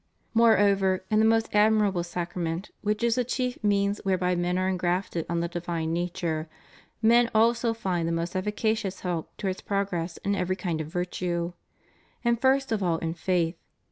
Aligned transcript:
^ 0.01 0.03
Moreover, 0.33 1.05
in 1.11 1.19
the 1.19 1.25
most 1.25 1.47
admirable 1.53 2.01
Sacrament, 2.03 2.71
which 2.81 3.03
is 3.03 3.13
the 3.13 3.23
chief 3.23 3.63
means 3.63 4.01
whereby 4.03 4.33
men 4.35 4.57
are 4.57 4.67
engrafted 4.67 5.27
on 5.29 5.41
the 5.41 5.47
di\dne 5.47 5.87
nature, 5.93 6.49
men 7.03 7.29
also 7.35 7.71
find 7.75 8.07
the 8.07 8.11
most 8.11 8.35
efficacious 8.35 9.01
help 9.01 9.37
towards 9.37 9.61
progress 9.61 10.17
in 10.25 10.33
every 10.33 10.55
kind 10.55 10.81
of 10.81 10.87
virtue. 10.87 11.53
And 12.25 12.41
first 12.41 12.71
of 12.71 12.81
all 12.81 12.97
in 12.97 13.13
faith. 13.13 13.59